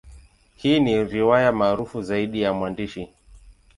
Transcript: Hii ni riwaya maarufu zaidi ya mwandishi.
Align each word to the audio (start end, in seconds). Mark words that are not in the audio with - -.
Hii 0.55 0.79
ni 0.79 1.03
riwaya 1.03 1.51
maarufu 1.51 2.01
zaidi 2.01 2.41
ya 2.41 2.53
mwandishi. 2.53 3.13